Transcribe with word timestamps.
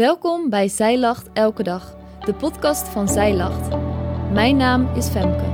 Welkom 0.00 0.50
bij 0.50 0.68
Zij 0.68 0.98
Lacht 0.98 1.28
Elke 1.32 1.62
Dag, 1.62 1.96
de 2.24 2.34
podcast 2.34 2.88
van 2.88 3.08
Zij 3.08 3.34
Lacht. 3.34 3.68
Mijn 4.32 4.56
naam 4.56 4.96
is 4.96 5.08
Femke. 5.08 5.44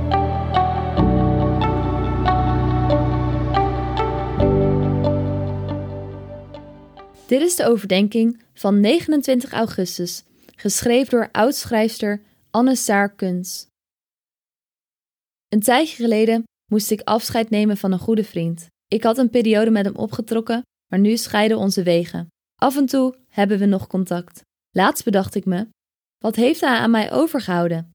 Dit 7.25 7.41
is 7.41 7.55
de 7.55 7.65
overdenking 7.65 8.43
van 8.53 8.79
29 8.79 9.51
augustus, 9.51 10.23
geschreven 10.55 11.09
door 11.09 11.29
oudschrijfster 11.31 12.21
Anne 12.51 12.75
Saar 12.75 13.15
Kuns. 13.15 13.67
Een 15.47 15.61
tijdje 15.61 15.95
geleden 15.95 16.43
moest 16.71 16.91
ik 16.91 17.01
afscheid 17.01 17.49
nemen 17.49 17.77
van 17.77 17.91
een 17.91 17.99
goede 17.99 18.23
vriend. 18.23 18.67
Ik 18.87 19.03
had 19.03 19.17
een 19.17 19.29
periode 19.29 19.71
met 19.71 19.85
hem 19.85 19.95
opgetrokken, 19.95 20.61
maar 20.91 20.99
nu 20.99 21.17
scheiden 21.17 21.57
onze 21.57 21.83
wegen. 21.83 22.27
Af 22.55 22.77
en 22.77 22.85
toe 22.85 23.15
hebben 23.37 23.59
we 23.59 23.65
nog 23.65 23.87
contact. 23.87 24.41
Laatst 24.71 25.03
bedacht 25.03 25.35
ik 25.35 25.45
me: 25.45 25.67
wat 26.17 26.35
heeft 26.35 26.61
hij 26.61 26.77
aan 26.77 26.91
mij 26.91 27.11
overgehouden? 27.11 27.91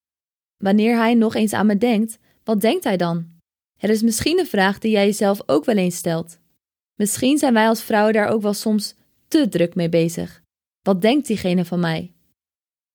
Wanneer 0.57 0.97
hij 0.97 1.15
nog 1.15 1.35
eens 1.35 1.53
aan 1.53 1.67
me 1.67 1.79
denkt, 1.79 2.19
wat 2.45 2.61
denkt 2.61 2.85
hij 2.85 2.97
dan? 2.97 3.31
Het 3.79 3.91
is 3.91 4.03
misschien 4.03 4.39
een 4.39 4.47
vraag 4.47 4.79
die 4.79 4.91
jij 4.91 5.05
jezelf 5.05 5.43
ook 5.47 5.65
wel 5.65 5.77
eens 5.77 5.97
stelt. 5.97 6.39
Misschien 6.95 7.39
zijn 7.39 7.55
wij 7.55 7.69
als 7.69 7.83
vrouwen 7.83 8.13
daar 8.13 8.29
ook 8.29 8.43
wel 8.43 8.55
soms 8.55 8.95
te 9.29 9.49
druk 9.49 9.75
mee 9.75 9.89
bezig. 9.89 10.43
Wat 10.83 11.01
denkt 11.01 11.27
diegene 11.27 11.65
van 11.65 11.81
mij? 11.81 12.13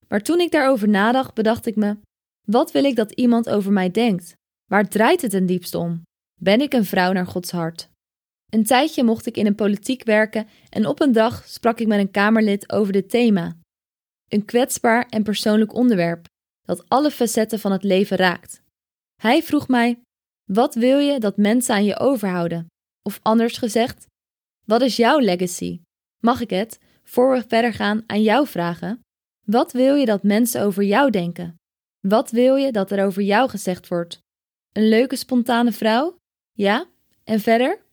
Maar 0.07 0.21
toen 0.21 0.39
ik 0.39 0.51
daarover 0.51 0.89
nadacht, 0.89 1.33
bedacht 1.33 1.65
ik 1.65 1.75
me: 1.75 1.97
wat 2.45 2.71
wil 2.71 2.83
ik 2.83 2.95
dat 2.95 3.11
iemand 3.11 3.49
over 3.49 3.71
mij 3.71 3.91
denkt? 3.91 4.33
Waar 4.65 4.89
draait 4.89 5.21
het 5.21 5.31
ten 5.31 5.45
diepste 5.45 5.77
om? 5.77 6.01
Ben 6.41 6.61
ik 6.61 6.73
een 6.73 6.85
vrouw 6.85 7.11
naar 7.11 7.27
Gods 7.27 7.51
hart? 7.51 7.89
Een 8.49 8.63
tijdje 8.63 9.03
mocht 9.03 9.25
ik 9.25 9.37
in 9.37 9.45
een 9.45 9.55
politiek 9.55 10.03
werken 10.03 10.47
en 10.69 10.85
op 10.87 11.01
een 11.01 11.11
dag 11.11 11.47
sprak 11.47 11.79
ik 11.79 11.87
met 11.87 11.99
een 11.99 12.11
Kamerlid 12.11 12.71
over 12.71 12.93
dit 12.93 13.09
thema. 13.09 13.57
Een 14.27 14.45
kwetsbaar 14.45 15.05
en 15.09 15.23
persoonlijk 15.23 15.73
onderwerp 15.73 16.25
dat 16.61 16.89
alle 16.89 17.11
facetten 17.11 17.59
van 17.59 17.71
het 17.71 17.83
leven 17.83 18.17
raakt. 18.17 18.61
Hij 19.21 19.43
vroeg 19.43 19.67
mij: 19.67 19.99
Wat 20.51 20.75
wil 20.75 20.99
je 20.99 21.19
dat 21.19 21.37
mensen 21.37 21.75
aan 21.75 21.85
je 21.85 21.99
overhouden? 21.99 22.67
Of 23.01 23.19
anders 23.21 23.57
gezegd, 23.57 24.05
wat 24.65 24.81
is 24.81 24.95
jouw 24.95 25.19
legacy? 25.19 25.81
Mag 26.23 26.41
ik 26.41 26.49
het, 26.49 26.79
voor 27.03 27.31
we 27.31 27.43
verder 27.47 27.73
gaan, 27.73 28.03
aan 28.07 28.21
jou 28.21 28.47
vragen? 28.47 28.99
Wat 29.45 29.71
wil 29.71 29.95
je 29.95 30.05
dat 30.05 30.23
mensen 30.23 30.61
over 30.61 30.83
jou 30.83 31.11
denken? 31.11 31.55
Wat 32.07 32.31
wil 32.31 32.55
je 32.55 32.71
dat 32.71 32.91
er 32.91 33.05
over 33.05 33.21
jou 33.21 33.49
gezegd 33.49 33.87
wordt? 33.87 34.19
Een 34.71 34.89
leuke 34.89 35.15
spontane 35.15 35.71
vrouw? 35.71 36.17
Ja? 36.53 36.89
En 37.23 37.39
verder? 37.39 37.85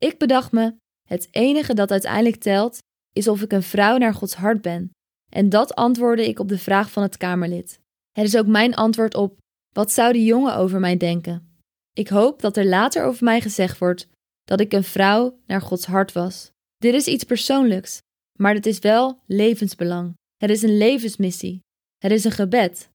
Ik 0.00 0.18
bedacht 0.18 0.52
me: 0.52 0.74
het 1.08 1.28
enige 1.30 1.74
dat 1.74 1.90
uiteindelijk 1.90 2.36
telt, 2.36 2.78
is 3.12 3.28
of 3.28 3.42
ik 3.42 3.52
een 3.52 3.62
vrouw 3.62 3.96
naar 3.96 4.14
Gods 4.14 4.34
hart 4.34 4.62
ben. 4.62 4.90
En 5.32 5.48
dat 5.48 5.74
antwoordde 5.74 6.28
ik 6.28 6.38
op 6.38 6.48
de 6.48 6.58
vraag 6.58 6.90
van 6.90 7.02
het 7.02 7.16
Kamerlid. 7.16 7.78
Het 8.12 8.26
is 8.26 8.36
ook 8.36 8.46
mijn 8.46 8.74
antwoord 8.74 9.14
op: 9.14 9.38
wat 9.74 9.92
zou 9.92 10.12
die 10.12 10.24
jongen 10.24 10.56
over 10.56 10.80
mij 10.80 10.96
denken? 10.96 11.58
Ik 11.92 12.08
hoop 12.08 12.40
dat 12.40 12.56
er 12.56 12.66
later 12.66 13.04
over 13.04 13.24
mij 13.24 13.40
gezegd 13.40 13.78
wordt 13.78 14.08
dat 14.44 14.60
ik 14.60 14.72
een 14.72 14.84
vrouw 14.84 15.38
naar 15.46 15.62
Gods 15.62 15.86
hart 15.86 16.12
was. 16.12 16.50
Dit 16.76 16.94
is 16.94 17.06
iets 17.06 17.24
persoonlijks, 17.24 17.98
maar 18.38 18.54
het 18.54 18.66
is 18.66 18.78
wel 18.78 19.22
levensbelang. 19.26 20.14
Het 20.36 20.50
is 20.50 20.62
een 20.62 20.76
levensmissie. 20.76 21.60
Het 21.98 22.12
is 22.12 22.24
een 22.24 22.32
gebed. 22.32 22.88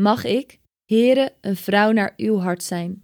Mag 0.00 0.24
ik, 0.24 0.58
Here, 0.84 1.34
een 1.40 1.56
vrouw 1.56 1.92
naar 1.92 2.14
uw 2.16 2.36
hart 2.36 2.62
zijn? 2.62 3.00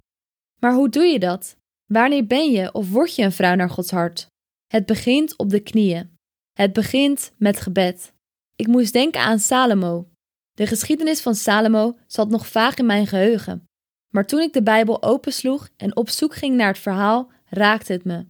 Maar 0.61 0.75
hoe 0.75 0.89
doe 0.89 1.05
je 1.05 1.19
dat? 1.19 1.57
Wanneer 1.87 2.27
ben 2.27 2.51
je 2.51 2.73
of 2.73 2.91
word 2.91 3.15
je 3.15 3.23
een 3.23 3.33
vrouw 3.33 3.55
naar 3.55 3.71
Gods 3.71 3.91
hart? 3.91 4.27
Het 4.67 4.87
begint 4.87 5.37
op 5.37 5.51
de 5.51 5.61
knieën. 5.61 6.17
Het 6.53 6.73
begint 6.73 7.33
met 7.37 7.61
gebed. 7.61 8.13
Ik 8.57 8.67
moest 8.67 8.93
denken 8.93 9.21
aan 9.21 9.39
Salomo. 9.39 10.09
De 10.53 10.67
geschiedenis 10.67 11.21
van 11.21 11.35
Salomo 11.35 11.99
zat 12.07 12.29
nog 12.29 12.47
vaag 12.47 12.77
in 12.77 12.87
mijn 12.87 13.07
geheugen. 13.07 13.65
Maar 14.13 14.27
toen 14.27 14.41
ik 14.41 14.53
de 14.53 14.63
Bijbel 14.63 15.03
opensloeg 15.03 15.69
en 15.77 15.97
op 15.97 16.09
zoek 16.09 16.35
ging 16.35 16.57
naar 16.57 16.69
het 16.69 16.79
verhaal, 16.79 17.31
raakte 17.45 17.93
het 17.93 18.05
me. 18.05 18.27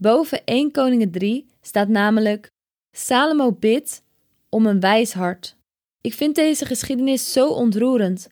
Boven 0.00 0.44
1 0.44 0.70
Koningen 0.70 1.10
3 1.10 1.50
staat 1.60 1.88
namelijk: 1.88 2.50
Salomo 2.96 3.52
bidt 3.52 4.02
om 4.48 4.66
een 4.66 4.80
wijs 4.80 5.12
hart. 5.12 5.56
Ik 6.00 6.14
vind 6.14 6.34
deze 6.34 6.64
geschiedenis 6.64 7.32
zo 7.32 7.48
ontroerend. 7.48 8.28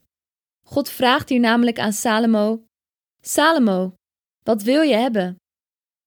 God 0.67 0.89
vraagt 0.89 1.29
hier 1.29 1.41
namelijk 1.41 1.79
aan 1.79 1.93
Salomo: 1.93 2.65
Salomo, 3.21 3.95
wat 4.43 4.63
wil 4.63 4.83
je 4.83 4.95
hebben? 4.95 5.37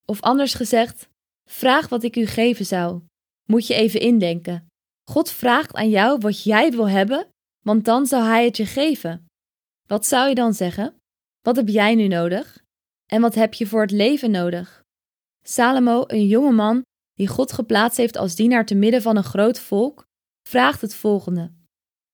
Of 0.06 0.22
anders 0.22 0.54
gezegd, 0.54 1.10
vraag 1.50 1.90
wat 1.90 2.04
ik 2.04 2.16
u 2.16 2.26
geven 2.26 2.66
zou. 2.66 3.02
Moet 3.46 3.68
je 3.68 3.74
even 3.74 4.00
indenken. 4.00 4.68
God 5.10 5.30
vraagt 5.30 5.76
aan 5.76 5.90
jou 5.90 6.20
wat 6.20 6.44
jij 6.44 6.72
wil 6.72 6.90
hebben, 6.90 7.28
want 7.62 7.86
dan 7.86 8.06
zou 8.06 8.24
Hij 8.24 8.46
het 8.46 8.58
je 8.58 8.66
geven. 8.66 9.26
Wat 9.88 10.06
zou 10.06 10.30
je 10.30 10.36
dan 10.36 10.54
zeggen? 10.54 10.96
Wat 11.42 11.56
heb 11.56 11.68
jij 11.68 11.96
nu 11.96 12.08
nodig? 12.08 12.64
En 13.06 13.22
wat 13.22 13.36
heb 13.36 13.54
je 13.54 13.68
voor 13.68 13.82
het 13.82 13.92
leven 13.92 14.32
nodig? 14.32 14.84
Salomo, 15.44 16.04
een 16.08 16.28
jonge 16.28 16.52
man 16.52 16.84
die 17.14 17.28
God 17.28 17.52
geplaatst 17.52 17.98
heeft 17.98 18.18
als 18.18 18.36
dienaar 18.36 18.66
te 18.66 18.76
midden 18.76 19.02
van 19.02 19.16
een 19.18 19.24
groot 19.24 19.60
volk, 19.60 20.06
vraagt 20.48 20.82
het 20.82 20.96
volgende. 20.96 21.52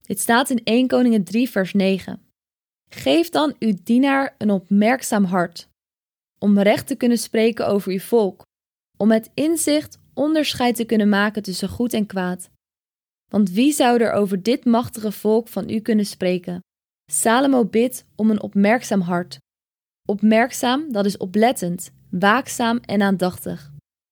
Dit 0.02 0.20
staat 0.20 0.50
in 0.50 0.64
1 0.64 0.88
Koningen 0.88 1.24
3 1.24 1.50
vers 1.50 1.74
9. 1.74 2.22
Geef 2.90 3.30
dan 3.30 3.56
uw 3.60 3.74
dienaar 3.84 4.36
een 4.38 4.50
opmerkzaam 4.50 5.24
hart, 5.24 5.70
om 6.44 6.60
recht 6.60 6.88
te 6.88 6.96
kunnen 6.96 7.18
spreken 7.18 7.68
over 7.68 7.92
uw 7.92 8.00
volk, 8.00 8.44
om 8.98 9.08
met 9.08 9.32
inzicht 9.34 10.00
onderscheid 10.14 10.76
te 10.76 10.86
kunnen 10.86 11.10
maken 11.10 11.44
tussen 11.44 11.70
goed 11.70 11.94
en 11.94 12.06
kwaad. 12.06 12.50
Want 13.32 13.50
wie 13.50 13.72
zou 13.74 14.02
er 14.02 14.12
over 14.12 14.44
dit 14.44 14.66
machtige 14.66 15.12
volk 15.12 15.48
van 15.48 15.70
u 15.70 15.80
kunnen 15.80 16.06
spreken? 16.06 16.60
Salomo 17.12 17.66
bidt 17.66 18.06
om 18.16 18.30
een 18.30 18.42
opmerkzaam 18.42 19.02
hart. 19.02 19.38
Opmerkzaam, 20.08 20.92
dat 20.92 21.06
is 21.06 21.18
oplettend, 21.18 21.92
waakzaam 22.10 22.78
en 22.78 23.02
aandachtig. 23.02 23.72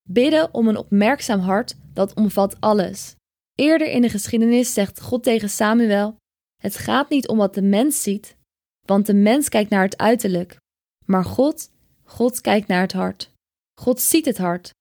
Bidden 0.09 0.53
om 0.53 0.67
een 0.67 0.77
opmerkzaam 0.77 1.39
hart, 1.39 1.75
dat 1.93 2.13
omvat 2.13 2.61
alles. 2.61 3.15
Eerder 3.55 3.87
in 3.87 4.01
de 4.01 4.09
geschiedenis 4.09 4.73
zegt 4.73 5.01
God 5.01 5.23
tegen 5.23 5.49
Samuel: 5.49 6.15
Het 6.61 6.75
gaat 6.75 7.09
niet 7.09 7.27
om 7.27 7.37
wat 7.37 7.53
de 7.53 7.61
mens 7.61 8.03
ziet, 8.03 8.37
want 8.85 9.05
de 9.05 9.13
mens 9.13 9.49
kijkt 9.49 9.69
naar 9.69 9.83
het 9.83 9.97
uiterlijk, 9.97 10.57
maar 11.05 11.25
God 11.25 11.71
God 12.09 12.41
kijkt 12.41 12.67
naar 12.67 12.81
het 12.81 12.93
hart. 12.93 13.31
God 13.79 14.01
ziet 14.01 14.25
het 14.25 14.37
hart. 14.37 14.73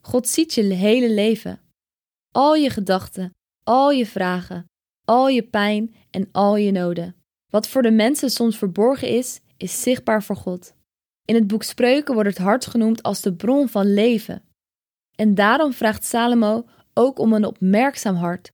God 0.00 0.28
ziet 0.28 0.54
je 0.54 0.62
hele 0.62 1.10
leven. 1.10 1.60
Al 2.32 2.54
je 2.54 2.70
gedachten, 2.70 3.30
al 3.64 3.90
je 3.90 4.06
vragen, 4.06 4.64
al 5.04 5.28
je 5.28 5.42
pijn 5.42 5.94
en 6.10 6.28
al 6.32 6.56
je 6.56 6.72
noden. 6.72 7.16
Wat 7.50 7.68
voor 7.68 7.82
de 7.82 7.90
mensen 7.90 8.30
soms 8.30 8.58
verborgen 8.58 9.08
is, 9.08 9.40
is 9.56 9.82
zichtbaar 9.82 10.22
voor 10.22 10.36
God. 10.36 10.74
In 11.24 11.34
het 11.34 11.46
boek 11.46 11.62
Spreuken 11.62 12.14
wordt 12.14 12.28
het 12.28 12.38
hart 12.38 12.66
genoemd 12.66 13.02
als 13.02 13.20
de 13.20 13.34
bron 13.34 13.68
van 13.68 13.94
leven. 13.94 14.42
En 15.16 15.34
daarom 15.34 15.72
vraagt 15.72 16.04
Salomo 16.04 16.68
ook 16.94 17.18
om 17.18 17.32
een 17.32 17.44
opmerkzaam 17.44 18.16
hart, 18.16 18.50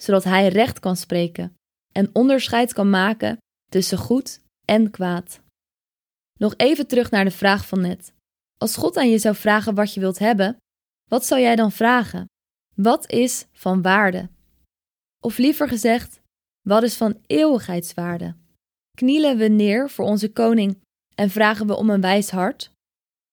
zodat 0.00 0.24
hij 0.24 0.48
recht 0.48 0.78
kan 0.78 0.96
spreken 0.96 1.56
en 1.92 2.10
onderscheid 2.12 2.72
kan 2.72 2.90
maken 2.90 3.38
tussen 3.70 3.98
goed 3.98 4.40
en 4.64 4.90
kwaad. 4.90 5.44
Nog 6.36 6.54
even 6.56 6.86
terug 6.86 7.10
naar 7.10 7.24
de 7.24 7.30
vraag 7.30 7.66
van 7.66 7.80
net. 7.80 8.12
Als 8.58 8.76
God 8.76 8.96
aan 8.96 9.10
je 9.10 9.18
zou 9.18 9.34
vragen 9.34 9.74
wat 9.74 9.94
je 9.94 10.00
wilt 10.00 10.18
hebben, 10.18 10.56
wat 11.08 11.26
zou 11.26 11.40
jij 11.40 11.56
dan 11.56 11.72
vragen? 11.72 12.26
Wat 12.74 13.10
is 13.10 13.46
van 13.52 13.82
waarde? 13.82 14.28
Of 15.20 15.38
liever 15.38 15.68
gezegd, 15.68 16.20
wat 16.62 16.82
is 16.82 16.96
van 16.96 17.18
eeuwigheidswaarde? 17.26 18.34
Knielen 18.96 19.36
we 19.36 19.48
neer 19.48 19.90
voor 19.90 20.04
onze 20.04 20.32
koning 20.32 20.82
en 21.14 21.30
vragen 21.30 21.66
we 21.66 21.76
om 21.76 21.90
een 21.90 22.00
wijs 22.00 22.30
hart? 22.30 22.70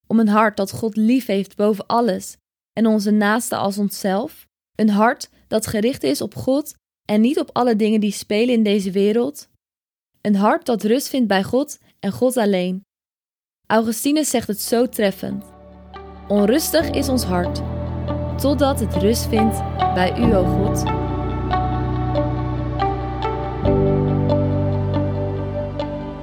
Om 0.07 0.19
een 0.19 0.27
hart 0.27 0.57
dat 0.57 0.71
God 0.71 0.95
lief 0.95 1.25
heeft 1.25 1.55
boven 1.55 1.85
alles 1.85 2.37
en 2.73 2.85
onze 2.85 3.11
naaste 3.11 3.55
als 3.55 3.77
onszelf? 3.77 4.47
Een 4.75 4.89
hart 4.89 5.29
dat 5.47 5.67
gericht 5.67 6.03
is 6.03 6.21
op 6.21 6.35
God 6.35 6.75
en 7.05 7.21
niet 7.21 7.39
op 7.39 7.49
alle 7.53 7.75
dingen 7.75 7.99
die 7.99 8.11
spelen 8.11 8.53
in 8.53 8.63
deze 8.63 8.91
wereld? 8.91 9.49
Een 10.21 10.35
hart 10.35 10.65
dat 10.65 10.83
rust 10.83 11.07
vindt 11.07 11.27
bij 11.27 11.43
God 11.43 11.79
en 11.99 12.11
God 12.11 12.37
alleen. 12.37 12.83
Augustinus 13.73 14.29
zegt 14.29 14.47
het 14.47 14.61
zo 14.61 14.89
treffend. 14.89 15.45
Onrustig 16.27 16.89
is 16.89 17.09
ons 17.09 17.23
hart, 17.23 17.61
totdat 18.41 18.79
het 18.79 18.95
rust 18.95 19.27
vindt 19.27 19.61
bij 19.93 20.13
U, 20.19 20.35
o 20.35 20.43
God. 20.43 20.83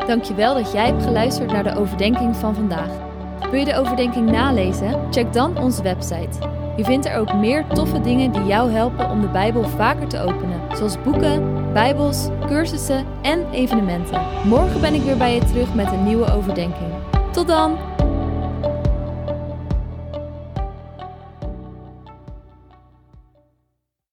Dankjewel 0.07 0.55
dat 0.55 0.73
jij 0.73 0.87
hebt 0.87 1.03
geluisterd 1.03 1.53
naar 1.53 1.63
de 1.63 1.77
overdenking 1.77 2.37
van 2.37 2.55
vandaag. 2.55 2.91
Wil 3.51 3.59
je 3.59 3.65
de 3.65 3.77
overdenking 3.77 4.31
nalezen? 4.31 5.13
Check 5.13 5.33
dan 5.33 5.59
onze 5.59 5.83
website. 5.83 6.39
Je 6.77 6.85
vindt 6.85 7.07
er 7.07 7.17
ook 7.17 7.35
meer 7.35 7.67
toffe 7.67 8.01
dingen 8.01 8.33
die 8.33 8.45
jou 8.45 8.71
helpen 8.71 9.11
om 9.11 9.21
de 9.21 9.29
Bijbel 9.29 9.69
vaker 9.69 10.09
te 10.09 10.21
openen, 10.21 10.77
zoals 10.77 11.03
boeken, 11.03 11.73
Bijbels, 11.73 12.29
cursussen 12.47 13.07
en 13.23 13.51
evenementen. 13.51 14.21
Morgen 14.45 14.81
ben 14.81 14.95
ik 14.95 15.03
weer 15.03 15.17
bij 15.17 15.35
je 15.35 15.45
terug 15.45 15.75
met 15.75 15.93
een 15.93 16.05
nieuwe 16.05 16.33
overdenking. 16.33 17.00
Tot 17.33 17.47
dan! 17.47 17.90